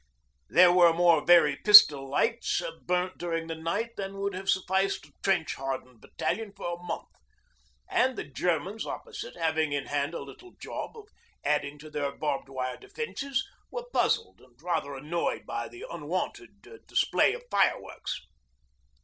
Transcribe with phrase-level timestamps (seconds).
[0.49, 5.11] There were more Verey pistol lights burnt during the night than would have sufficed a
[5.21, 7.07] trench hardened battalion for a month,
[7.87, 11.09] and the Germans opposite, having in hand a little job of
[11.43, 17.35] adding to their barbed wire defences, were puzzled and rather annoyed by the unwonted display
[17.35, 18.21] of fireworks.